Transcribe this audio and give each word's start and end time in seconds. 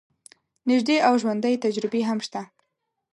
نژدې 0.69 0.97
او 1.07 1.13
ژوندۍ 1.21 1.55
تجربې 1.65 2.01
هم 2.09 2.19
شته. 2.25 2.41